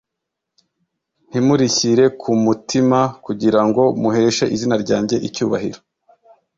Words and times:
ntimurishyire 1.29 2.05
ku 2.21 2.31
mutima 2.45 2.99
kugira 3.25 3.61
ngo 3.67 3.83
muheshe 4.01 4.43
izina 4.55 4.75
ryanjye 4.83 5.15
icyubahiro 5.27 5.79